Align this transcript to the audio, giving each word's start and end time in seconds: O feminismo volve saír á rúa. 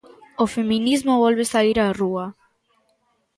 O 0.43 0.45
feminismo 0.55 1.21
volve 1.23 1.45
saír 1.53 1.77
á 1.85 1.87
rúa. 2.01 2.25